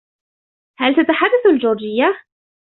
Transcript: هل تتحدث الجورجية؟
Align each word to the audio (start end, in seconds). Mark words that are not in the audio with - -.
هل 0.79 0.95
تتحدث 0.95 1.45
الجورجية؟ 1.53 2.15